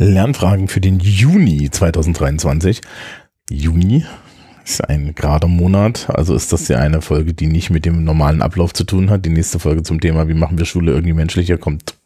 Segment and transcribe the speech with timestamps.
[0.00, 2.80] Lernfragen für den Juni 2023.
[3.50, 4.06] Juni
[4.64, 8.40] ist ein gerader Monat, also ist das ja eine Folge, die nicht mit dem normalen
[8.40, 9.26] Ablauf zu tun hat.
[9.26, 11.96] Die nächste Folge zum Thema, wie machen wir Schule irgendwie menschlicher, kommt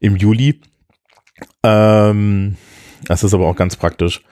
[0.00, 0.60] im Juli.
[1.62, 2.56] Ähm,
[3.04, 4.22] das ist aber auch ganz praktisch,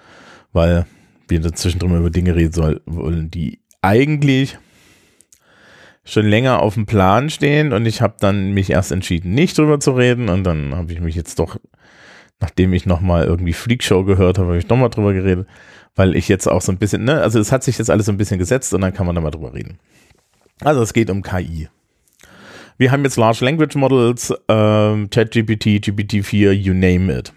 [0.52, 0.84] weil
[1.28, 4.58] wir dazwischen über Dinge reden wollen, die eigentlich
[6.04, 9.78] schon länger auf dem Plan stehen und ich habe dann mich erst entschieden, nicht drüber
[9.78, 11.56] zu reden und dann habe ich mich jetzt doch,
[12.40, 15.46] nachdem ich nochmal irgendwie Freakshow gehört habe, habe ich nochmal drüber geredet,
[15.96, 18.12] weil ich jetzt auch so ein bisschen, ne, also es hat sich jetzt alles so
[18.12, 19.78] ein bisschen gesetzt und dann kann man da mal drüber reden.
[20.60, 21.68] Also es geht um KI.
[22.76, 27.32] Wir haben jetzt Large Language Models, ähm, ChatGPT, GPT-4, you name it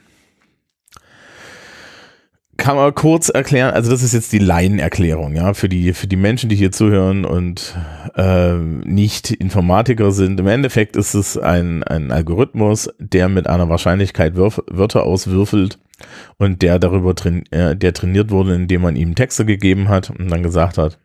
[2.62, 6.16] kann man kurz erklären, also das ist jetzt die Laienerklärung, ja, für die, für die
[6.16, 7.76] Menschen, die hier zuhören und
[8.16, 10.40] äh, nicht Informatiker sind.
[10.40, 15.80] Im Endeffekt ist es ein, ein Algorithmus, der mit einer Wahrscheinlichkeit Wörf Wörter auswürfelt
[16.38, 20.30] und der darüber train äh, der trainiert wurde, indem man ihm Texte gegeben hat und
[20.30, 21.00] dann gesagt hat,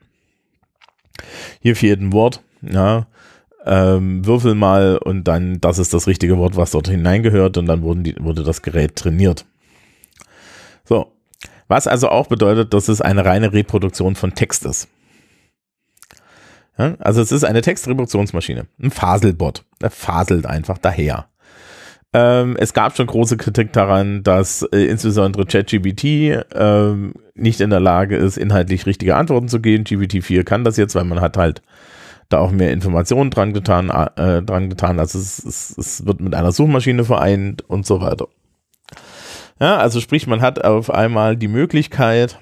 [1.61, 3.07] hier fehlt ein Wort, ja,
[3.65, 7.81] ähm, würfel mal und dann, das ist das richtige Wort, was dort hineingehört und dann
[7.81, 9.47] wurden die, wurde das Gerät trainiert.
[10.85, 11.16] So,
[11.69, 14.89] was also auch bedeutet, dass es eine reine Reproduktion von Text ist.
[16.79, 19.65] Ja, also es ist eine Textreproduktionsmaschine, ein Faselbot.
[19.81, 21.29] Er faselt einfach daher.
[22.13, 27.81] Ähm, es gab schon große Kritik daran, dass äh, insbesondere ChatGPT ähm, nicht in der
[27.81, 29.85] Lage ist, inhaltlich richtige Antworten zu geben.
[29.85, 31.63] GPT-4 kann das jetzt, weil man hat halt
[32.29, 34.99] da auch mehr Informationen dran getan, äh, dran getan.
[34.99, 38.29] Also es, es, es wird mit einer Suchmaschine vereint und so weiter.
[39.59, 42.39] Ja, also sprich, man hat auf einmal die Möglichkeit,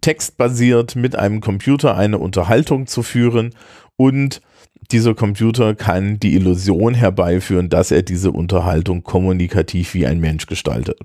[0.00, 3.54] textbasiert mit einem Computer eine Unterhaltung zu führen
[3.96, 4.42] und
[4.90, 10.98] dieser Computer kann die Illusion herbeiführen, dass er diese Unterhaltung kommunikativ wie ein Mensch gestaltet.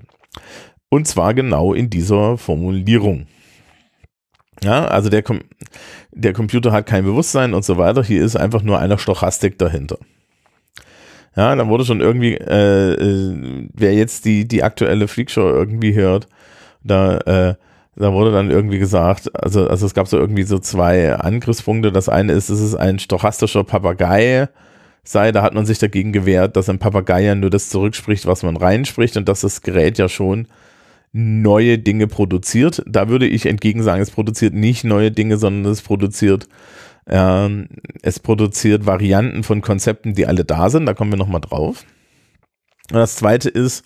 [0.88, 3.26] Und zwar genau in dieser Formulierung.
[4.62, 5.40] Ja, also der, Com
[6.12, 8.04] der Computer hat kein Bewusstsein und so weiter.
[8.04, 9.98] Hier ist einfach nur eine Stochastik dahinter.
[11.36, 16.28] Ja, dann wurde schon irgendwie, äh, äh, wer jetzt die, die aktuelle Freakshow irgendwie hört,
[16.84, 17.54] da, äh,
[17.96, 21.92] da wurde dann irgendwie gesagt, also, also es gab so irgendwie so zwei Angriffspunkte.
[21.92, 24.48] Das eine ist, es ist ein stochastischer Papagei
[25.04, 28.42] sei, da hat man sich dagegen gewehrt, dass ein Papagei ja nur das zurückspricht, was
[28.42, 30.46] man reinspricht und dass das Gerät ja schon
[31.12, 32.82] neue Dinge produziert.
[32.86, 36.48] Da würde ich entgegen sagen, es produziert nicht neue Dinge, sondern es produziert
[37.06, 37.68] ähm,
[38.02, 40.86] es produziert Varianten von Konzepten, die alle da sind.
[40.86, 41.84] Da kommen wir nochmal drauf.
[42.90, 43.84] Und das zweite ist,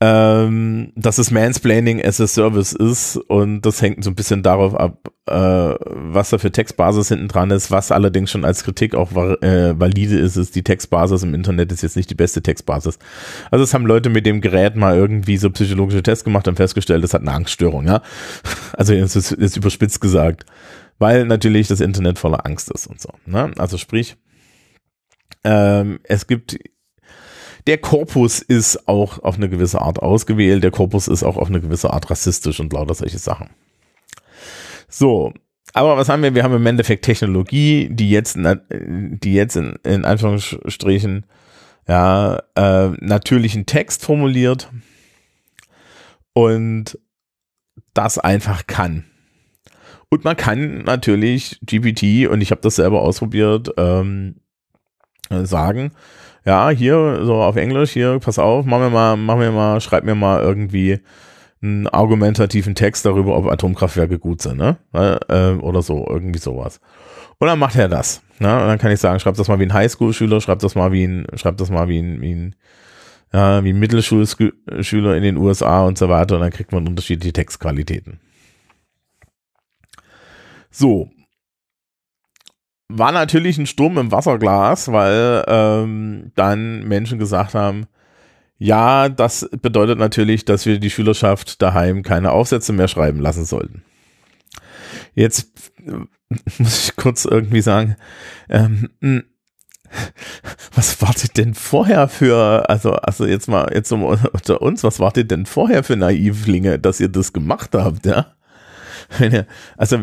[0.00, 4.76] ähm, dass es Mansplaining as a Service ist und das hängt so ein bisschen darauf
[4.76, 9.10] ab, äh, was da für Textbasis hinten dran ist, was allerdings schon als Kritik auch
[9.10, 13.00] äh, valide ist, ist die Textbasis im Internet ist jetzt nicht die beste Textbasis.
[13.50, 17.02] Also es haben Leute mit dem Gerät mal irgendwie so psychologische Tests gemacht und festgestellt,
[17.02, 18.00] es hat eine Angststörung, ja.
[18.74, 20.46] Also es ist, ist überspitzt gesagt
[20.98, 23.10] weil natürlich das Internet voller Angst ist und so.
[23.26, 23.52] Ne?
[23.56, 24.16] Also sprich,
[25.44, 26.58] ähm, es gibt
[27.66, 31.60] der Korpus ist auch auf eine gewisse Art ausgewählt, der Korpus ist auch auf eine
[31.60, 33.50] gewisse Art rassistisch und lauter solche Sachen.
[34.88, 35.34] So,
[35.74, 36.34] aber was haben wir?
[36.34, 41.26] Wir haben im Endeffekt Technologie, die jetzt, die jetzt in, in Anführungsstrichen
[41.86, 44.70] ja, äh, natürlichen Text formuliert
[46.32, 46.98] und
[47.92, 49.04] das einfach kann.
[50.10, 54.36] Und man kann natürlich GPT, und ich habe das selber ausprobiert, ähm,
[55.28, 55.92] sagen,
[56.46, 60.04] ja, hier, so auf Englisch, hier, pass auf, mach mir mal, mach mir mal, schreib
[60.04, 61.00] mir mal irgendwie
[61.60, 64.78] einen argumentativen Text darüber, ob Atomkraftwerke gut sind, ne?
[64.92, 66.80] Äh, oder so, irgendwie sowas.
[67.38, 68.22] Und dann macht er das.
[68.38, 68.52] Ne?
[68.52, 71.04] Und dann kann ich sagen, schreib das mal wie ein Highschool-Schüler, schreib das mal wie
[71.04, 72.54] ein, schreib das mal wie ein, wie ein,
[73.32, 76.36] ja, wie ein Mittelschulschüler in den USA und so weiter.
[76.36, 78.20] Und dann kriegt man unterschiedliche Textqualitäten.
[80.78, 81.10] So.
[82.88, 87.86] War natürlich ein Sturm im Wasserglas, weil ähm, dann Menschen gesagt haben,
[88.58, 93.82] ja, das bedeutet natürlich, dass wir die Schülerschaft daheim keine Aufsätze mehr schreiben lassen sollten.
[95.14, 96.06] Jetzt äh,
[96.58, 97.96] muss ich kurz irgendwie sagen,
[98.48, 99.24] ähm, hm,
[100.74, 105.44] was wartet denn vorher für, also, also jetzt mal, jetzt unter uns, was wartet denn
[105.44, 108.37] vorher für Naivlinge, dass ihr das gemacht habt, ja?
[109.76, 109.98] Also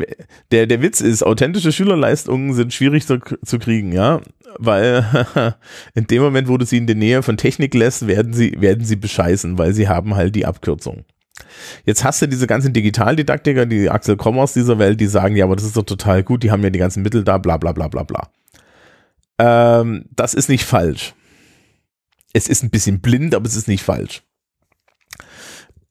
[0.52, 4.22] der, der Witz ist, authentische Schülerleistungen sind schwierig zu, zu kriegen, ja.
[4.58, 5.06] Weil
[5.94, 8.86] in dem Moment, wo du sie in der Nähe von Technik lässt, werden sie, werden
[8.86, 11.06] sie bescheißen, weil sie haben halt die Abkürzung.
[11.86, 15.56] Jetzt hast du diese ganzen Digitaldidaktiker, die Axel Kommers dieser Welt, die sagen, ja, aber
[15.56, 17.88] das ist doch total gut, die haben ja die ganzen Mittel da, bla bla bla
[17.88, 18.30] bla bla.
[19.38, 21.14] Ähm, das ist nicht falsch.
[22.34, 24.24] es ist ein bisschen blind, aber es ist nicht falsch.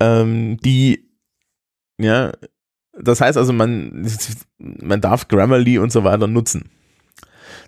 [0.00, 1.08] Ähm, die,
[1.98, 2.32] ja,
[3.00, 4.08] das heißt also, man,
[4.58, 6.70] man darf Grammarly und so weiter nutzen.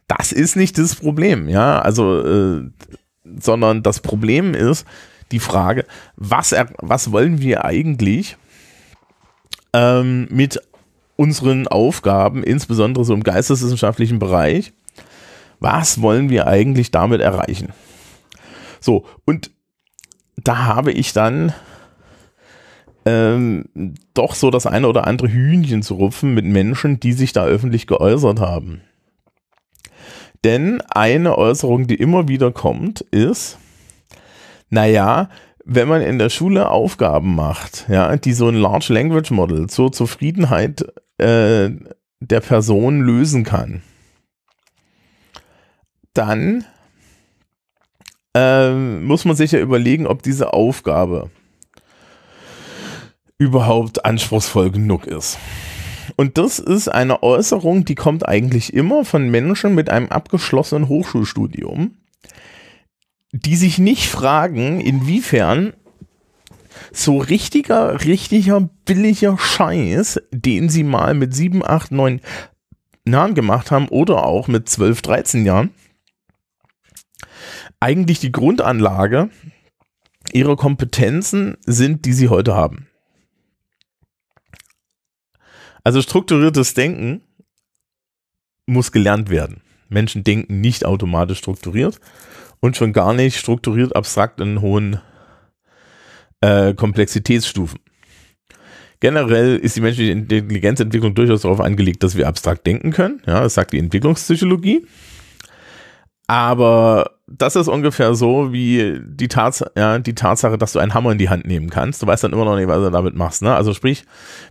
[0.09, 2.71] Das ist nicht das Problem, ja, also, äh,
[3.41, 4.87] sondern das Problem ist
[5.33, 5.85] die Frage,
[6.17, 8.37] was, er, was wollen wir eigentlich
[9.73, 10.61] ähm, mit
[11.17, 14.73] unseren Aufgaben, insbesondere so im geisteswissenschaftlichen Bereich,
[15.59, 17.73] was wollen wir eigentlich damit erreichen?
[18.81, 19.51] So, und
[20.37, 21.53] da habe ich dann
[23.07, 27.45] ähm, doch so das eine oder andere Hühnchen zu rupfen mit Menschen, die sich da
[27.47, 28.83] öffentlich geäußert haben.
[30.45, 33.59] Denn eine Äußerung, die immer wieder kommt, ist,
[34.69, 35.31] naja,
[35.65, 39.93] wenn man in der Schule Aufgaben macht, ja, die so ein Large Language Model zur
[39.93, 40.85] Zufriedenheit
[41.19, 41.71] äh,
[42.21, 43.83] der Person lösen kann,
[46.13, 46.65] dann
[48.35, 51.31] äh, muss man sich ja überlegen, ob diese Aufgabe
[53.39, 55.39] überhaupt anspruchsvoll genug ist.
[56.17, 61.97] Und das ist eine Äußerung, die kommt eigentlich immer von Menschen mit einem abgeschlossenen Hochschulstudium,
[63.33, 65.75] die sich nicht fragen, inwiefern
[66.93, 72.21] so richtiger, richtiger, billiger Scheiß, den sie mal mit 7, 8, 9
[73.07, 75.71] Jahren gemacht haben oder auch mit 12, 13 Jahren,
[77.81, 79.31] eigentlich die Grundanlage
[80.33, 82.89] ihrer Kompetenzen sind, die sie heute haben.
[85.87, 87.21] Also strukturiertes Denken
[88.67, 89.63] muss gelernt werden.
[89.89, 92.01] Menschen denken nicht automatisch strukturiert
[92.59, 95.01] und schon gar nicht strukturiert abstrakt in hohen
[96.41, 97.79] äh, Komplexitätsstufen.
[98.99, 103.23] Generell ist die menschliche Intelligenzentwicklung durchaus darauf angelegt, dass wir abstrakt denken können.
[103.25, 104.89] Ja, das sagt die Entwicklungspsychologie.
[106.27, 111.13] Aber das ist ungefähr so wie die, Tats ja, die Tatsache, dass du einen Hammer
[111.13, 112.03] in die Hand nehmen kannst.
[112.03, 113.43] Du weißt dann immer noch nicht, was du damit machst.
[113.43, 113.55] Ne?
[113.55, 114.05] Also sprich,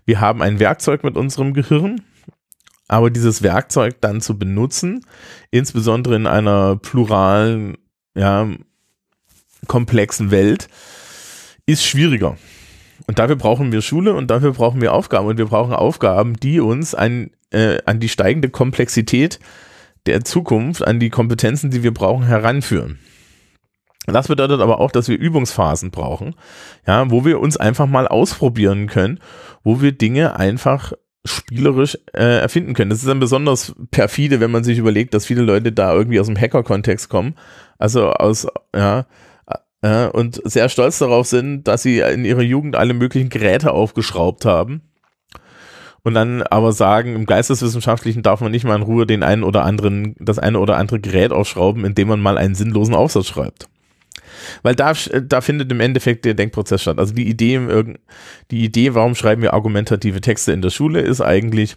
[0.06, 2.01] wir haben ein Werkzeug mit unserem Gehirn,
[2.88, 5.06] aber dieses Werkzeug dann zu benutzen,
[5.51, 7.77] insbesondere in einer pluralen,
[8.16, 8.48] ja,
[9.68, 10.68] komplexen Welt,
[11.66, 12.38] ist schwieriger.
[13.07, 15.27] Und dafür brauchen wir Schule und dafür brauchen wir Aufgaben.
[15.27, 19.39] Und wir brauchen Aufgaben, die uns an, äh, an die steigende Komplexität
[20.06, 23.00] der Zukunft, an die Kompetenzen, die wir brauchen, heranführen.
[24.07, 26.36] Das bedeutet aber auch, dass wir Übungsphasen brauchen,
[26.86, 29.19] ja, wo wir uns einfach mal ausprobieren können,
[29.63, 30.94] wo wir Dinge einfach
[31.24, 32.92] spielerisch äh, erfinden können.
[32.92, 36.28] Das ist dann besonders perfide, wenn man sich überlegt, dass viele Leute da irgendwie aus
[36.28, 37.34] dem Hacker-Kontext kommen,
[37.80, 39.08] also aus, ja,
[39.81, 44.46] äh, und sehr stolz darauf sind, dass sie in ihrer Jugend alle möglichen Geräte aufgeschraubt
[44.46, 44.84] haben
[46.06, 49.66] und dann aber sagen, im Geisteswissenschaftlichen darf man nicht mal in Ruhe den einen oder
[49.66, 53.68] anderen, das eine oder andere Gerät ausschrauben, indem man mal einen sinnlosen Aufsatz schreibt.
[54.62, 57.00] Weil da, da findet im Endeffekt der Denkprozess statt.
[57.00, 57.60] Also die Idee,
[58.52, 61.75] die Idee, warum schreiben wir argumentative Texte in der Schule, ist eigentlich,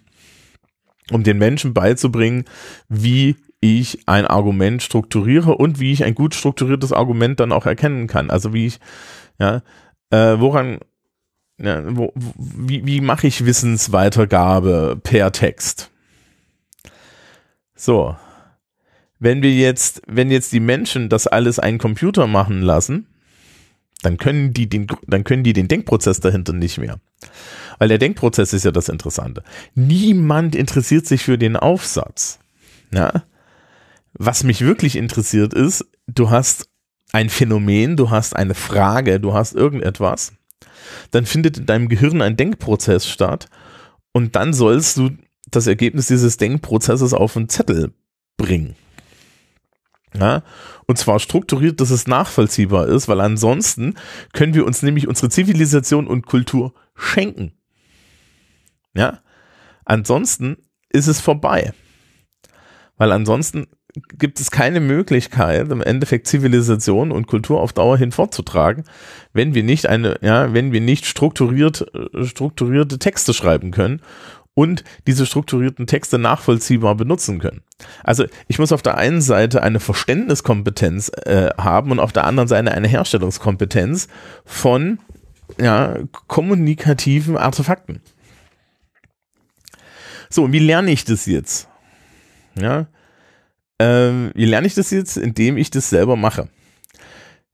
[1.10, 2.44] um den Menschen beizubringen,
[2.90, 8.06] wie ich ein Argument strukturiere und wie ich ein gut strukturiertes Argument dann auch erkennen
[8.08, 8.28] kann.
[8.28, 8.78] Also wie ich,
[9.40, 9.62] ja,
[10.10, 10.80] äh, woran,
[11.58, 15.90] ja, wo, wie, wie mache ich Wissensweitergabe per Text?
[17.74, 18.16] So.
[19.18, 23.06] Wenn wir jetzt, wenn jetzt die Menschen das alles einen Computer machen lassen,
[24.02, 27.00] dann können die den, dann können die den Denkprozess dahinter nicht mehr.
[27.78, 29.42] Weil der Denkprozess ist ja das Interessante.
[29.74, 32.38] Niemand interessiert sich für den Aufsatz.
[32.92, 33.24] Ja?
[34.12, 36.68] Was mich wirklich interessiert ist, du hast
[37.12, 40.32] ein Phänomen, du hast eine Frage, du hast irgendetwas
[41.10, 43.48] dann findet in deinem Gehirn ein Denkprozess statt
[44.12, 45.10] und dann sollst du
[45.50, 47.92] das Ergebnis dieses Denkprozesses auf einen Zettel
[48.36, 48.76] bringen.
[50.14, 50.42] Ja,
[50.86, 53.94] und zwar strukturiert, dass es nachvollziehbar ist, weil ansonsten
[54.32, 57.52] können wir uns nämlich unsere Zivilisation und Kultur schenken.
[58.94, 59.20] Ja,
[59.84, 60.56] ansonsten
[60.88, 61.72] ist es vorbei.
[62.96, 63.66] Weil ansonsten
[64.18, 68.84] gibt es keine Möglichkeit, im Endeffekt Zivilisation und Kultur auf Dauer hin fortzutragen,
[69.32, 71.86] wenn wir nicht eine, ja, wenn wir nicht strukturiert,
[72.24, 74.00] strukturierte Texte schreiben können
[74.58, 77.62] und diese strukturierten Texte nachvollziehbar benutzen können.
[78.02, 82.48] Also ich muss auf der einen Seite eine Verständniskompetenz äh, haben und auf der anderen
[82.48, 84.08] Seite eine Herstellungskompetenz
[84.44, 84.98] von
[85.60, 88.00] ja, kommunikativen Artefakten.
[90.28, 91.68] So, wie lerne ich das jetzt?
[92.60, 92.88] Ja,
[93.78, 95.16] ähm, wie lerne ich das jetzt?
[95.16, 96.48] Indem ich das selber mache.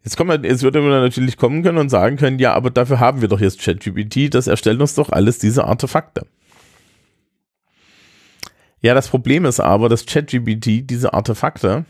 [0.04, 3.23] Jetzt, kommt jetzt würde man natürlich kommen können und sagen können, ja, aber dafür haben
[3.23, 6.26] wir doch jetzt ChatGPT, das erstellt uns doch alles diese Artefakte.
[8.83, 11.87] Ja, das Problem ist aber, dass ChatGPT diese Artefakte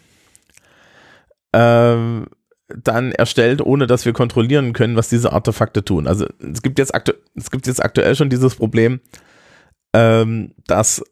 [1.53, 2.27] ähm,
[2.69, 6.07] dann erstellt, ohne dass wir kontrollieren können, was diese Artefakte tun.
[6.07, 9.01] Also es gibt jetzt, aktu es gibt jetzt aktuell schon dieses Problem,
[9.93, 11.03] ähm, dass,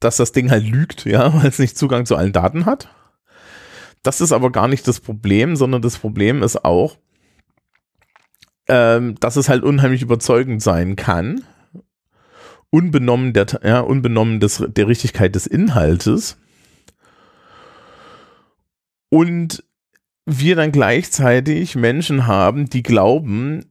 [0.00, 2.88] dass das Ding halt lügt, ja, weil es nicht Zugang zu allen Daten hat.
[4.02, 6.96] Das ist aber gar nicht das Problem, sondern das Problem ist auch,
[8.68, 11.42] ähm, dass es halt unheimlich überzeugend sein kann,
[12.70, 16.38] unbenommen der, ja, unbenommen des, der Richtigkeit des Inhaltes.
[19.08, 19.64] Und
[20.26, 23.64] wir dann gleichzeitig Menschen haben, die glauben,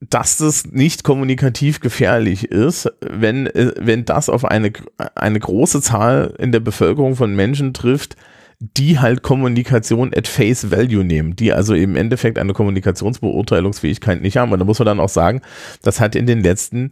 [0.00, 4.72] dass das nicht kommunikativ gefährlich ist, wenn, wenn das auf eine,
[5.14, 8.16] eine große Zahl in der Bevölkerung von Menschen trifft,
[8.60, 14.52] die halt Kommunikation at face value nehmen, die also im Endeffekt eine Kommunikationsbeurteilungsfähigkeit nicht haben.
[14.52, 15.42] Und da muss man dann auch sagen,
[15.82, 16.90] das hat in den letzten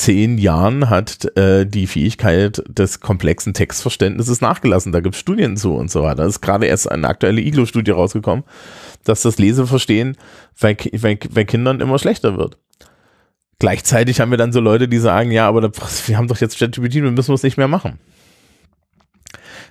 [0.00, 4.92] zehn Jahren hat äh, die Fähigkeit des komplexen Textverständnisses nachgelassen.
[4.92, 6.22] Da gibt es Studien zu und so weiter.
[6.22, 8.44] Da ist gerade erst eine aktuelle IGLO-Studie rausgekommen,
[9.04, 10.16] dass das Leseverstehen
[10.58, 12.56] bei, bei, bei Kindern immer schlechter wird.
[13.58, 16.58] Gleichzeitig haben wir dann so Leute, die sagen, ja, aber das, wir haben doch jetzt
[16.58, 17.98] ChatGPT, wir müssen es nicht mehr machen.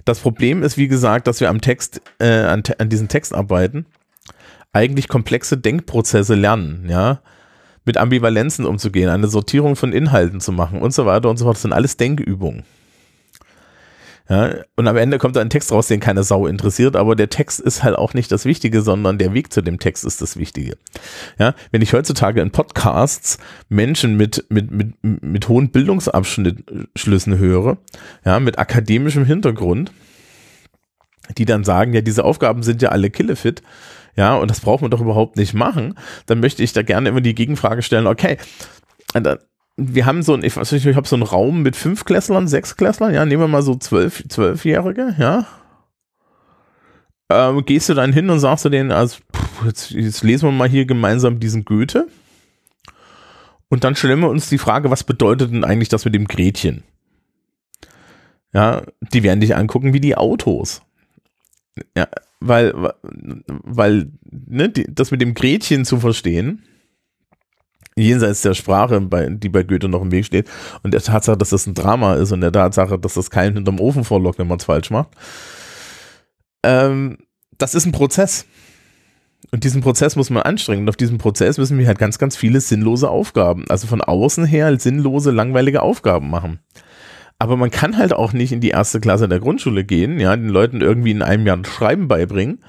[0.06, 3.88] Das Problem ist, wie gesagt, dass wir am Text, äh, an, an diesen Text arbeiten,
[4.74, 7.20] eigentlich komplexe Denkprozesse lernen, ja
[7.90, 11.56] mit Ambivalenzen umzugehen, eine Sortierung von Inhalten zu machen und so weiter und so fort.
[11.56, 12.62] Das sind alles Denkübungen.
[14.30, 17.30] Ja, und am Ende kommt da ein Text raus, den keine Sau interessiert, aber der
[17.30, 20.38] Text ist halt auch nicht das Wichtige, sondern der Weg zu dem Text ist das
[20.38, 20.78] Wichtige.
[21.40, 27.80] Ja, wenn ich heutzutage in Podcasts Menschen mit, mit, mit, mit hohen Bildungsabschlüssen höre,
[28.24, 29.92] ja, mit akademischem Hintergrund,
[31.40, 33.64] die dann sagen, ja, diese Aufgaben sind ja alle killefit,
[34.16, 37.22] ja, und das braucht man doch überhaupt nicht machen, dann möchte ich da gerne immer
[37.22, 38.38] die Gegenfrage stellen, okay,
[39.78, 42.48] wir haben so ein, ich, weiß nicht, ich habe so einen Raum mit fünf Klässlern,
[42.48, 45.48] sechs Klässlern, ja, nehmen wir mal so zwölf, zwölfjährige, ja.
[47.32, 50.52] Ähm, gehst du dann hin und sagst du denen, also, pff, jetzt, jetzt lesen wir
[50.52, 52.08] mal hier gemeinsam diesen Goethe.
[53.70, 56.84] Und dann stellen wir uns die Frage, was bedeutet denn eigentlich das mit dem Gretchen?
[58.52, 58.82] Ja,
[59.14, 60.82] die werden dich angucken wie die Autos.
[61.96, 62.08] Ja,
[62.40, 66.64] weil, weil, ne, die, das mit dem Gretchen zu verstehen,
[67.96, 70.50] jenseits der Sprache, bei, die bei Goethe noch im Weg steht,
[70.84, 73.80] und der Tatsache, dass das ein Drama ist und der Tatsache, dass das keinen hinterm
[73.80, 75.10] Ofen vorlockt, wenn man es falsch macht,
[76.64, 77.18] ähm,
[77.58, 78.46] das ist ein Prozess.
[79.52, 80.84] Und diesen Prozess muss man anstrengen.
[80.84, 84.46] Und auf diesem Prozess müssen wir halt ganz, ganz viele sinnlose Aufgaben, also von außen
[84.46, 86.60] her sinnlose, langweilige Aufgaben machen.
[87.40, 90.50] Aber man kann halt auch nicht in die erste Klasse der Grundschule gehen, ja, den
[90.50, 92.60] Leuten irgendwie in einem Jahr Schreiben beibringen,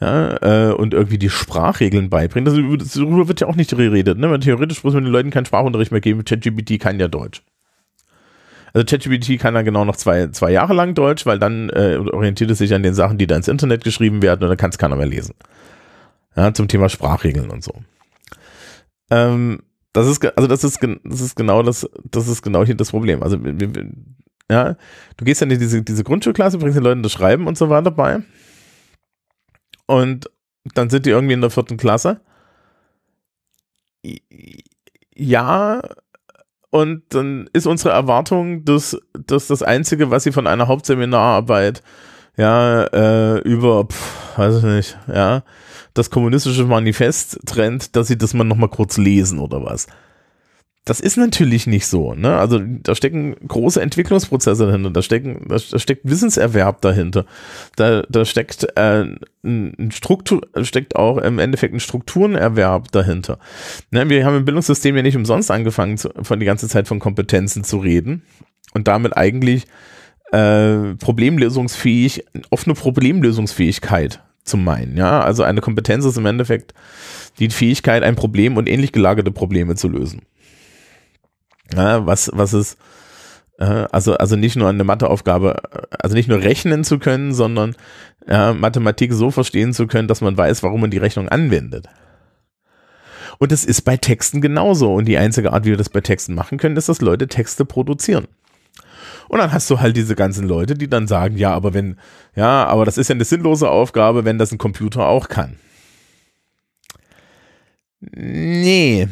[0.00, 2.44] ja, äh, und irgendwie die Sprachregeln beibringen.
[2.44, 4.38] Das, darüber wird ja auch nicht geredet, ne?
[4.40, 6.24] Theoretisch muss man den Leuten keinen Sprachunterricht mehr geben.
[6.24, 7.42] ChatGPT kann ja Deutsch.
[8.74, 12.50] Also ChatGPT kann dann genau noch zwei, zwei Jahre lang Deutsch, weil dann äh, orientiert
[12.50, 14.76] es sich an den Sachen, die da ins Internet geschrieben werden und dann kann es
[14.76, 15.34] keiner mehr lesen.
[16.36, 17.72] Ja, zum Thema Sprachregeln und so.
[19.10, 19.60] Ähm,
[19.96, 23.22] das ist, also das ist, das ist genau das, das ist genau hier das Problem.
[23.22, 23.38] Also,
[24.50, 24.76] ja,
[25.16, 27.90] du gehst dann in diese, diese Grundschulklasse, bringst den Leuten das Schreiben und so weiter
[27.90, 28.22] bei.
[29.86, 30.30] Und
[30.74, 32.20] dann sind die irgendwie in der vierten Klasse.
[35.14, 35.80] Ja,
[36.70, 41.82] und dann ist unsere Erwartung, dass, dass das Einzige, was sie von einer Hauptseminararbeit
[42.36, 45.42] ja, äh, über, pf, weiß ich nicht, ja,
[45.96, 49.86] das kommunistische Manifest trennt, dass sie das mal nochmal kurz lesen oder was.
[50.84, 52.38] Das ist natürlich nicht so, ne?
[52.38, 57.26] Also da stecken große Entwicklungsprozesse dahinter, da stecken, da, steckt Wissenserwerb dahinter,
[57.74, 59.04] da, da steckt äh,
[59.42, 63.40] ein Struktur, steckt auch im Endeffekt ein Strukturenerwerb dahinter.
[63.90, 64.08] Ne?
[64.08, 67.64] Wir haben im Bildungssystem ja nicht umsonst angefangen, zu, von die ganze Zeit von Kompetenzen
[67.64, 68.22] zu reden
[68.72, 69.64] und damit eigentlich
[70.30, 74.96] äh, problemlösungsfähig, offene Problemlösungsfähigkeit zu meinen.
[74.96, 76.74] Ja, also eine Kompetenz ist im Endeffekt
[77.38, 80.22] die Fähigkeit, ein Problem und ähnlich gelagerte Probleme zu lösen.
[81.74, 82.78] Ja, was, was ist,
[83.58, 85.60] äh, also, also nicht nur eine Matheaufgabe,
[85.98, 87.74] also nicht nur rechnen zu können, sondern
[88.26, 91.88] äh, Mathematik so verstehen zu können, dass man weiß, warum man die Rechnung anwendet.
[93.38, 94.94] Und das ist bei Texten genauso.
[94.94, 97.64] Und die einzige Art, wie wir das bei Texten machen können, ist, dass Leute Texte
[97.64, 98.26] produzieren.
[99.28, 101.96] Und dann hast du halt diese ganzen Leute, die dann sagen, ja, aber wenn,
[102.34, 105.56] ja, aber das ist ja eine sinnlose Aufgabe, wenn das ein Computer auch kann.
[108.00, 109.08] Nee.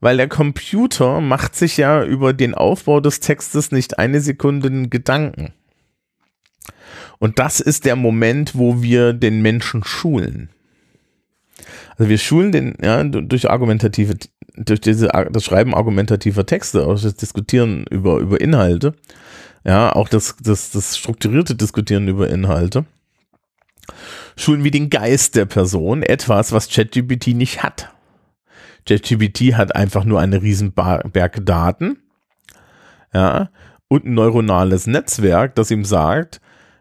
[0.00, 5.52] Weil der Computer macht sich ja über den Aufbau des Textes nicht eine Sekunde Gedanken.
[7.18, 10.48] Und das ist der Moment, wo wir den Menschen schulen.
[11.96, 14.14] Also wir schulen den ja, durch argumentative
[14.56, 18.94] durch diese, das Schreiben argumentativer Texte, auch das Diskutieren über, über Inhalte,
[19.64, 22.84] ja, auch das, das, das strukturierte Diskutieren über Inhalte,
[24.36, 27.92] Schulen wie den Geist der Person, etwas, was ChatGPT nicht hat.
[28.86, 31.98] ChatGPT hat einfach nur eine riesen Berg Daten,
[33.12, 33.50] ja,
[33.88, 36.40] und ein neuronales Netzwerk, das ihm sagt,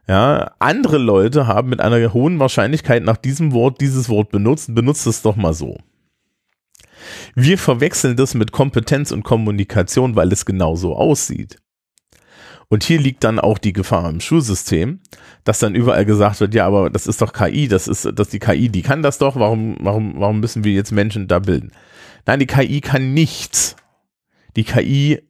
[0.10, 5.06] ja, andere Leute haben mit einer hohen Wahrscheinlichkeit nach diesem Wort dieses Wort benutzt, benutzt
[5.06, 5.78] es doch mal so.
[7.36, 11.58] Wir verwechseln das mit Kompetenz und Kommunikation, weil es genauso aussieht.
[12.70, 15.00] Und hier liegt dann auch die Gefahr im Schulsystem,
[15.44, 18.40] dass dann überall gesagt wird, ja, aber das ist doch KI, das ist, dass die
[18.40, 21.72] KI, die kann das doch, warum, warum, warum müssen wir jetzt Menschen da bilden?
[22.26, 23.76] Nein, die KI kann nichts.
[24.56, 25.29] Die KI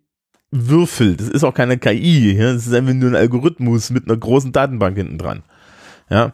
[0.51, 1.21] würfelt.
[1.21, 2.33] Das ist auch keine KI.
[2.33, 2.53] Ja?
[2.53, 5.43] Das ist einfach nur ein Algorithmus mit einer großen Datenbank hinten dran.
[6.09, 6.33] Ja.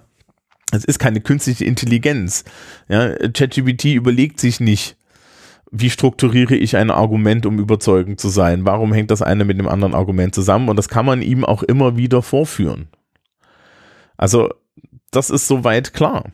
[0.72, 2.44] Es ist keine künstliche Intelligenz.
[2.88, 3.16] Ja.
[3.30, 4.98] ChatGPT überlegt sich nicht,
[5.72, 8.66] wie strukturiere ich ein Argument, um überzeugend zu sein?
[8.66, 10.70] Warum hängt das eine mit dem anderen Argument zusammen?
[10.70, 12.88] Und das kann man ihm auch immer wieder vorführen.
[14.18, 14.50] Also,
[15.12, 16.32] das ist soweit klar.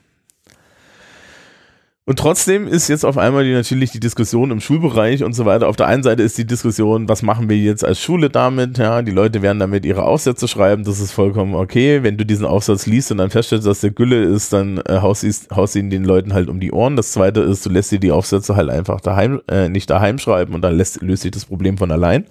[2.04, 5.68] Und trotzdem ist jetzt auf einmal die, natürlich die Diskussion im Schulbereich und so weiter.
[5.68, 8.80] Auf der einen Seite ist die Diskussion, was machen wir jetzt als Schule damit?
[8.80, 10.84] Ja, die Leute werden damit ihre Aufsätze schreiben.
[10.84, 12.02] Das ist vollkommen okay.
[12.02, 15.24] Wenn du diesen Aufsatz liest und dann feststellst, dass der Gülle ist, dann äh, haust,
[15.56, 16.96] haust ihn den Leuten halt um die Ohren.
[16.96, 20.56] Das zweite ist, du lässt dir die Aufsätze halt einfach daheim, äh, nicht daheim schreiben
[20.56, 22.26] und dann lässt, löst sich das Problem von allein.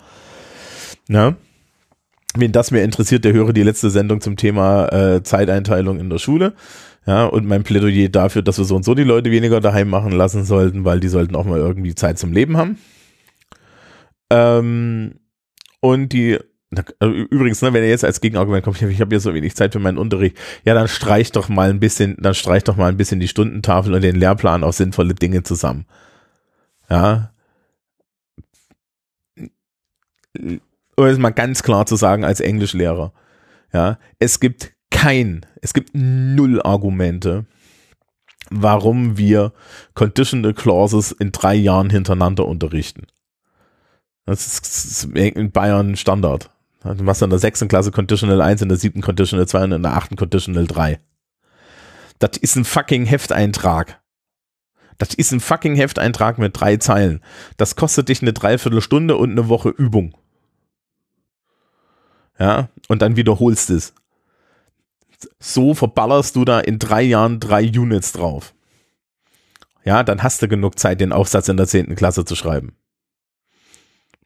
[1.08, 1.36] Ja.
[2.36, 6.18] Wen das mehr interessiert, der höre die letzte Sendung zum Thema äh, Zeiteinteilung in der
[6.18, 6.54] Schule.
[7.06, 10.12] Ja, und mein Plädoyer dafür, dass wir so und so die Leute weniger daheim machen
[10.12, 12.78] lassen sollten, weil die sollten auch mal irgendwie Zeit zum Leben haben.
[14.30, 15.14] Ähm,
[15.80, 16.38] und die,
[16.98, 19.72] also übrigens, ne, wenn ihr jetzt als Gegenargument kommt, ich habe hier so wenig Zeit
[19.72, 22.96] für meinen Unterricht, ja, dann streich doch mal ein bisschen, dann streich doch mal ein
[22.96, 25.86] bisschen die Stundentafel und den Lehrplan auf sinnvolle Dinge zusammen.
[26.88, 27.32] Ja.
[30.96, 33.12] Um es mal ganz klar zu sagen als Englischlehrer.
[33.72, 37.46] Ja, es gibt kein, es gibt null Argumente,
[38.50, 39.52] warum wir
[39.94, 43.06] Conditional Clauses in drei Jahren hintereinander unterrichten.
[44.26, 46.50] Das ist in Bayern Standard.
[46.82, 49.82] Du machst in der sechsten Klasse Conditional 1, in der siebten Conditional 2 und in
[49.82, 50.98] der achten Conditional 3.
[52.18, 54.00] Das ist ein fucking Hefteintrag.
[54.98, 57.22] Das ist ein fucking Hefteintrag mit drei Zeilen.
[57.56, 60.14] Das kostet dich eine Dreiviertelstunde und eine Woche Übung.
[62.38, 63.94] Ja, und dann wiederholst es
[65.38, 68.54] so verballerst du da in drei Jahren drei Units drauf.
[69.84, 72.76] Ja, dann hast du genug Zeit, den Aufsatz in der zehnten Klasse zu schreiben.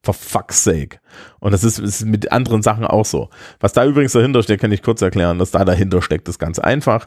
[0.02, 0.98] For fuck's sake.
[1.40, 3.30] Und das ist, ist, mit anderen Sachen auch so.
[3.60, 5.38] Was da übrigens dahinter steckt, kann ich kurz erklären.
[5.40, 7.06] Was da dahinter steckt, ist ganz einfach,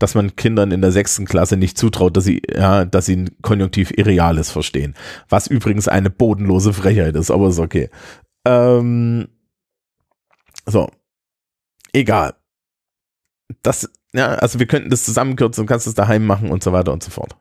[0.00, 3.30] dass man Kindern in der sechsten Klasse nicht zutraut, dass sie, ja, dass sie ein
[3.42, 4.94] Konjunktiv Irreales verstehen.
[5.28, 7.90] Was übrigens eine bodenlose Frechheit ist, aber ist okay.
[8.44, 9.28] Ähm,
[10.66, 10.90] so.
[11.92, 12.34] Egal
[13.62, 17.02] das, ja, also wir könnten das zusammenkürzen, kannst es daheim machen und so weiter und
[17.02, 17.36] so fort.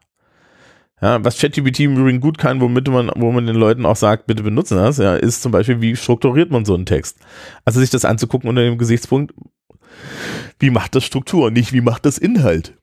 [1.01, 4.27] Ja, was ChatGPT im Übrigen gut kann, womit man, wo man den Leuten auch sagt,
[4.27, 7.17] bitte benutzen das, ja, ist zum Beispiel, wie strukturiert man so einen Text.
[7.65, 9.33] Also sich das anzugucken unter dem Gesichtspunkt,
[10.59, 12.77] wie macht das Struktur, nicht wie macht das Inhalt.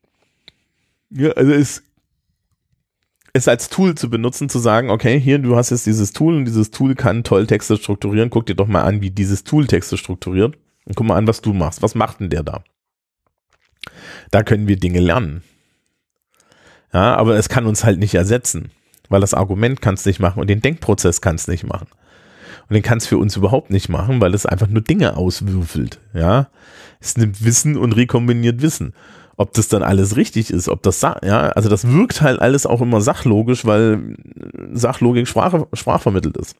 [1.10, 1.84] Ja, also es,
[3.32, 6.44] es als Tool zu benutzen, zu sagen, okay, hier, du hast jetzt dieses Tool und
[6.44, 9.96] dieses Tool kann toll Texte strukturieren, guck dir doch mal an, wie dieses Tool Texte
[9.96, 11.82] strukturiert und guck mal an, was du machst.
[11.82, 12.64] Was macht denn der da?
[14.30, 15.42] Da können wir Dinge lernen.
[16.92, 18.70] Ja, aber es kann uns halt nicht ersetzen,
[19.08, 21.86] weil das Argument kann es nicht machen und den Denkprozess kann es nicht machen.
[22.68, 26.00] Und den kann es für uns überhaupt nicht machen, weil es einfach nur Dinge auswürfelt.
[26.12, 26.48] Ja,
[27.00, 28.94] es nimmt Wissen und rekombiniert Wissen.
[29.36, 32.80] Ob das dann alles richtig ist, ob das, ja, also das wirkt halt alles auch
[32.80, 34.16] immer sachlogisch, weil
[34.72, 36.56] Sachlogik Sprache, sprachvermittelt ist.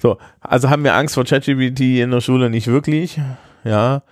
[0.00, 3.18] So, also haben wir Angst vor ChatGPT in der Schule nicht wirklich,
[3.64, 4.02] ja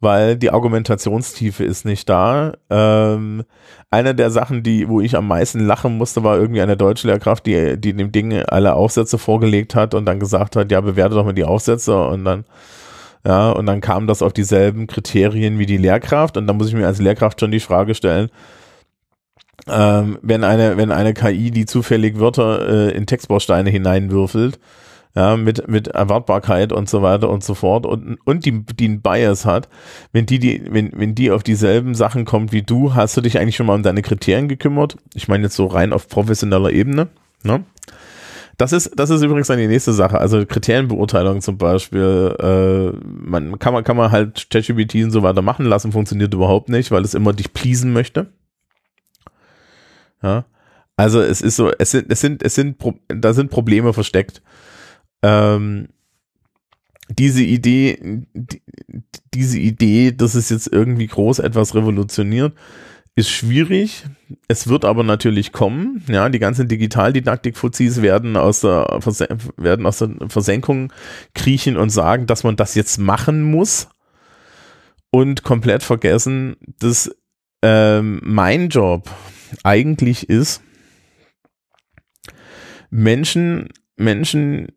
[0.00, 2.54] weil die Argumentationstiefe ist nicht da.
[2.70, 3.44] Ähm,
[3.90, 7.78] eine der Sachen, die, wo ich am meisten lachen musste, war irgendwie eine Deutschlehrkraft, die,
[7.78, 11.34] die dem Ding alle Aufsätze vorgelegt hat und dann gesagt hat, ja, bewerte doch mal
[11.34, 12.44] die Aufsätze und dann,
[13.26, 16.74] ja, und dann kam das auf dieselben Kriterien wie die Lehrkraft und dann muss ich
[16.74, 18.30] mir als Lehrkraft schon die Frage stellen,
[19.68, 24.58] ähm, wenn eine, wenn eine KI, die zufällig Wörter äh, in Textbausteine hineinwürfelt,
[25.14, 29.02] ja, mit, mit Erwartbarkeit und so weiter und so fort und, und die, die einen
[29.02, 29.68] Bias hat,
[30.12, 33.38] wenn die, die, wenn, wenn die auf dieselben Sachen kommt wie du, hast du dich
[33.38, 34.96] eigentlich schon mal um deine Kriterien gekümmert?
[35.14, 37.08] Ich meine jetzt so rein auf professioneller Ebene,
[37.42, 37.64] ne?
[38.56, 40.18] Das ist, das ist übrigens dann die nächste Sache.
[40.18, 45.40] Also Kriterienbeurteilung zum Beispiel, äh, man kann man, kann man halt ChatGPT und so weiter
[45.40, 48.34] machen lassen, funktioniert überhaupt nicht, weil es immer dich pleasen möchte.
[50.22, 50.44] Ja.
[50.94, 52.76] Also es ist so, es sind, es sind, es sind,
[53.08, 54.42] da sind Probleme versteckt.
[55.22, 55.88] Ähm,
[57.18, 57.98] diese Idee,
[58.34, 58.62] die,
[59.34, 62.54] diese Idee, dass es jetzt irgendwie groß etwas revolutioniert,
[63.16, 64.04] ist schwierig.
[64.48, 66.04] Es wird aber natürlich kommen.
[66.08, 68.98] Ja, die ganzen Digitaldidaktik-Fuzis werden aus der,
[69.56, 70.92] werden aus der Versenkung
[71.34, 73.88] kriechen und sagen, dass man das jetzt machen muss
[75.10, 77.14] und komplett vergessen, dass
[77.62, 79.10] ähm, mein Job
[79.64, 80.62] eigentlich ist,
[82.90, 84.68] Menschen, Menschen,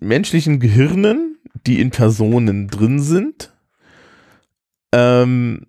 [0.00, 3.52] menschlichen Gehirnen, die in Personen drin sind,
[4.92, 5.66] ähm,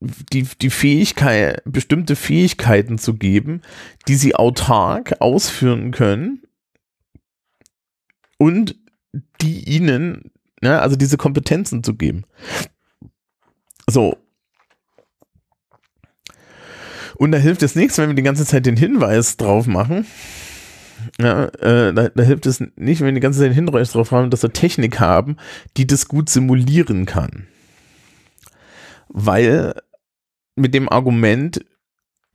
[0.00, 3.62] die, die Fähigkeit, bestimmte Fähigkeiten zu geben,
[4.06, 6.42] die sie autark ausführen können
[8.38, 8.76] und
[9.40, 10.30] die ihnen,
[10.62, 12.24] ja, also diese Kompetenzen zu geben.
[13.88, 14.16] So.
[17.16, 20.06] Und da hilft es nichts, wenn wir die ganze Zeit den Hinweis drauf machen.
[21.20, 24.30] Ja, äh, da, da hilft es nicht, wenn die ganze Zeit den Hinweis drauf haben,
[24.30, 25.36] dass wir Technik haben,
[25.76, 27.48] die das gut simulieren kann.
[29.08, 29.74] Weil
[30.54, 31.64] mit dem Argument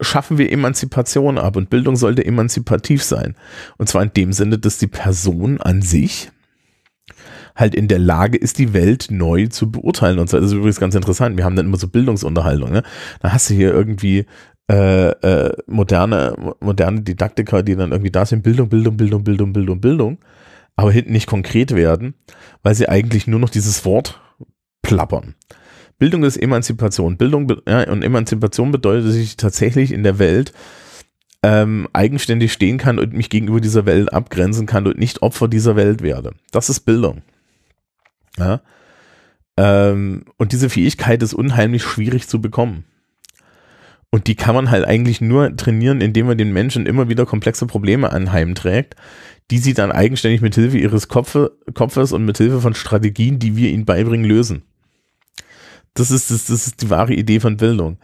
[0.01, 3.35] schaffen wir Emanzipation ab und Bildung sollte emanzipativ sein.
[3.77, 6.31] Und zwar in dem Sinne, dass die Person an sich
[7.55, 10.19] halt in der Lage ist, die Welt neu zu beurteilen.
[10.19, 10.37] Und so.
[10.37, 11.37] Das ist übrigens ganz interessant.
[11.37, 12.73] Wir haben dann immer so Bildungsunterhaltungen.
[12.73, 12.83] Ne?
[13.21, 14.25] Da hast du hier irgendwie
[14.69, 19.81] äh, äh, moderne, moderne Didaktiker, die dann irgendwie da sind, Bildung, Bildung, Bildung, Bildung, Bildung,
[19.81, 20.17] Bildung,
[20.75, 22.13] aber hinten nicht konkret werden,
[22.61, 24.21] weil sie eigentlich nur noch dieses Wort
[24.81, 25.35] plappern.
[25.99, 27.17] Bildung ist Emanzipation.
[27.17, 30.53] Bildung ja, und Emanzipation bedeutet, dass ich tatsächlich in der Welt
[31.43, 35.75] ähm, eigenständig stehen kann und mich gegenüber dieser Welt abgrenzen kann und nicht Opfer dieser
[35.75, 36.31] Welt werde.
[36.51, 37.21] Das ist Bildung.
[38.37, 38.61] Ja?
[39.57, 42.85] Ähm, und diese Fähigkeit ist unheimlich schwierig zu bekommen.
[44.13, 47.65] Und die kann man halt eigentlich nur trainieren, indem man den Menschen immer wieder komplexe
[47.65, 48.95] Probleme anheimträgt,
[49.49, 53.57] die sie dann eigenständig mit Hilfe ihres Kopfe, Kopfes und mit Hilfe von Strategien, die
[53.57, 54.61] wir ihnen beibringen, lösen.
[55.95, 57.97] Das ist, das, das ist die wahre Idee von Bildung.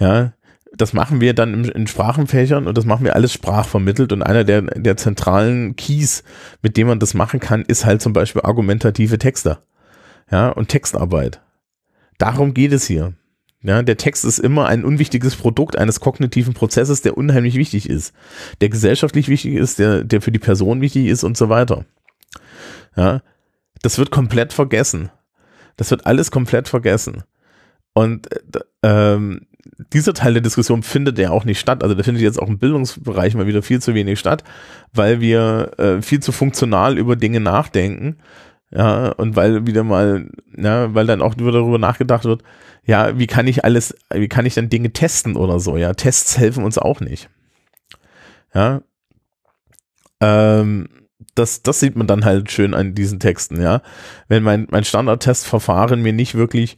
[0.00, 0.32] Ja,
[0.76, 4.62] das machen wir dann in Sprachenfächern und das machen wir alles sprachvermittelt und einer der,
[4.62, 6.24] der zentralen Keys,
[6.62, 9.58] mit dem man das machen kann, ist halt zum Beispiel argumentative Texte.
[10.32, 11.40] Ja, und Textarbeit.
[12.18, 13.14] Darum geht es hier.
[13.62, 18.14] Ja, der Text ist immer ein unwichtiges Produkt eines kognitiven Prozesses, der unheimlich wichtig ist,
[18.60, 21.84] der gesellschaftlich wichtig ist, der, der für die Person wichtig ist und so weiter.
[22.96, 23.22] Ja,
[23.82, 25.10] das wird komplett vergessen.
[25.76, 27.24] Das wird alles komplett vergessen.
[27.94, 29.46] Und äh, ähm,
[29.92, 31.82] dieser Teil der Diskussion findet ja auch nicht statt.
[31.82, 34.44] Also der findet jetzt auch im Bildungsbereich mal wieder viel zu wenig statt,
[34.92, 38.18] weil wir äh, viel zu funktional über Dinge nachdenken.
[38.70, 42.42] Ja, und weil wieder mal, ja, weil dann auch wieder darüber nachgedacht wird,
[42.84, 45.76] ja, wie kann ich alles, wie kann ich dann Dinge testen oder so?
[45.76, 47.30] Ja, Tests helfen uns auch nicht.
[48.54, 48.82] Ja.
[50.20, 50.88] Ähm,
[51.34, 53.82] das, das sieht man dann halt schön an diesen Texten, ja.
[54.28, 56.76] Wenn mein, mein Standardtestverfahren mir nicht wirklich,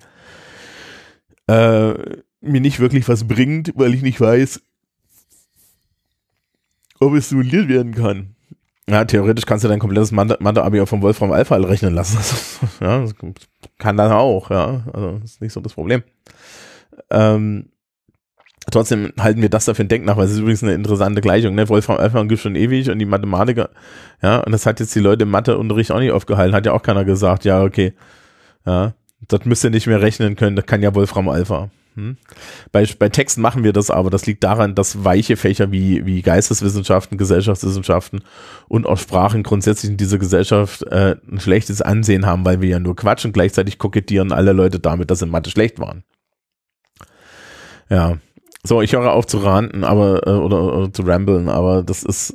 [1.48, 1.94] äh,
[2.40, 4.62] mir nicht wirklich was bringt, weil ich nicht weiß,
[7.00, 8.29] ob es simuliert werden kann.
[8.90, 12.18] Ja, theoretisch kannst du dein komplettes Mathe-Abi auch vom Wolfram Alpha rechnen lassen.
[12.80, 13.04] ja,
[13.78, 14.84] kann dann auch, ja.
[14.92, 16.02] Also, ist nicht so das Problem.
[17.08, 17.70] Ähm,
[18.70, 21.54] Trotzdem halten wir das dafür ein Denk nach, weil es ist übrigens eine interessante Gleichung.
[21.54, 21.68] Ne?
[21.68, 23.70] Wolfram Alpha gibt schon ewig und die Mathematiker,
[24.22, 26.54] ja, und das hat jetzt die Leute im Matheunterricht auch nicht aufgehalten.
[26.54, 27.94] Hat ja auch keiner gesagt, ja, okay,
[28.66, 28.92] ja,
[29.28, 31.70] das müsst ihr nicht mehr rechnen können, das kann ja Wolfram Alpha.
[31.94, 32.16] Hm?
[32.72, 34.10] Bei, bei Texten machen wir das aber.
[34.10, 38.22] Das liegt daran, dass weiche Fächer wie, wie Geisteswissenschaften, Gesellschaftswissenschaften
[38.68, 42.78] und auch Sprachen grundsätzlich in dieser Gesellschaft äh, ein schlechtes Ansehen haben, weil wir ja
[42.78, 43.32] nur quatschen.
[43.32, 46.04] Gleichzeitig kokettieren alle Leute damit, dass in Mathe schlecht waren.
[47.88, 48.18] Ja,
[48.62, 52.34] so, ich höre auf zu ranten, aber äh, oder, oder zu ramblen, aber das ist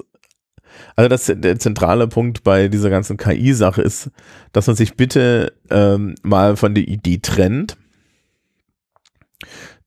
[0.95, 4.11] also das der zentrale Punkt bei dieser ganzen KI-Sache ist,
[4.51, 7.77] dass man sich bitte ähm, mal von der Idee trennt,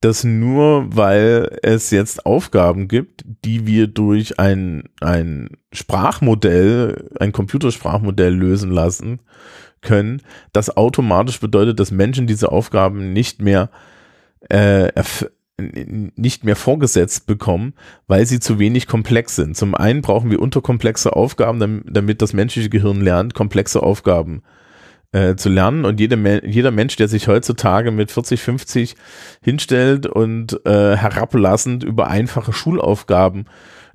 [0.01, 8.33] dass nur weil es jetzt Aufgaben gibt, die wir durch ein, ein Sprachmodell, ein Computersprachmodell
[8.33, 9.21] lösen lassen
[9.81, 13.71] können, das automatisch bedeutet, dass Menschen diese Aufgaben nicht mehr
[14.49, 14.89] äh,
[15.61, 17.75] nicht mehr vorgesetzt bekommen,
[18.07, 19.57] weil sie zu wenig komplex sind.
[19.57, 24.68] Zum einen brauchen wir unterkomplexe Aufgaben, damit das menschliche Gehirn lernt, komplexe Aufgaben äh,
[25.37, 25.85] zu lernen.
[25.85, 28.97] Und jede, jeder Mensch, der sich heutzutage mit 40, 50
[29.43, 33.47] hinstellt und äh, herablassend über einfache Schulaufgaben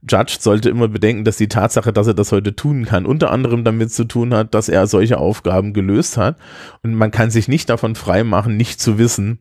[0.09, 3.63] judged, sollte immer bedenken, dass die Tatsache, dass er das heute tun kann, unter anderem
[3.63, 6.37] damit zu tun hat, dass er solche Aufgaben gelöst hat.
[6.81, 9.39] Und man kann sich nicht davon freimachen, nicht zu wissen,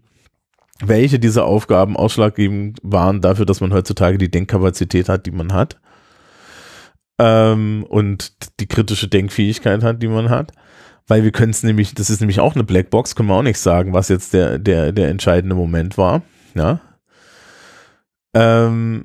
[0.84, 5.78] welche dieser Aufgaben ausschlaggebend waren dafür, dass man heutzutage die Denkkapazität hat, die man hat.
[7.18, 10.52] ähm, und die kritische Denkfähigkeit hat, die man hat.
[11.08, 13.58] Weil wir können es nämlich, das ist nämlich auch eine Blackbox, können wir auch nicht
[13.58, 16.22] sagen, was jetzt der, der, der entscheidende Moment war.
[16.54, 16.80] Ja.
[18.34, 19.04] Ähm,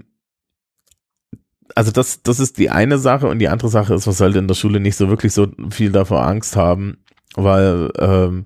[1.75, 4.47] also das, das ist die eine Sache und die andere Sache ist, was sollte in
[4.47, 6.97] der Schule nicht so wirklich so viel davor Angst haben,
[7.36, 8.45] weil ähm,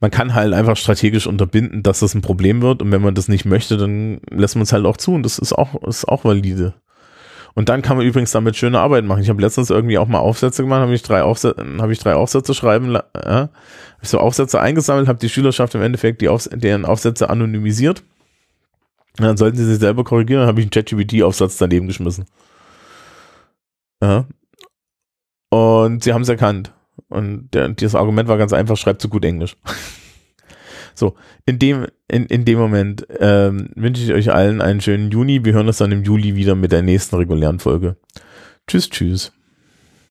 [0.00, 3.28] man kann halt einfach strategisch unterbinden, dass das ein Problem wird und wenn man das
[3.28, 6.24] nicht möchte, dann lässt man es halt auch zu und das ist auch, ist auch
[6.24, 6.74] valide.
[7.54, 9.22] Und dann kann man übrigens damit schöne Arbeit machen.
[9.22, 12.14] Ich habe letztens irgendwie auch mal Aufsätze gemacht, habe ich drei Aufsätze, habe ich drei
[12.14, 12.96] Aufsätze schreiben,
[14.02, 18.02] ich so Aufsätze eingesammelt, habe die Schülerschaft im Endeffekt die Aufs deren Aufsätze anonymisiert.
[19.18, 22.26] Und dann sollten sie sich selber korrigieren, dann habe ich einen ChatGPT-Aufsatz daneben geschmissen.
[24.02, 24.26] Ja.
[25.50, 26.72] Und sie haben es erkannt.
[27.08, 29.56] Und dieses Argument war ganz einfach, schreibt so gut Englisch.
[30.94, 31.14] so,
[31.46, 35.44] in dem, in, in dem Moment ähm, wünsche ich euch allen einen schönen Juni.
[35.44, 37.96] Wir hören uns dann im Juli wieder mit der nächsten regulären Folge.
[38.66, 39.32] Tschüss, tschüss.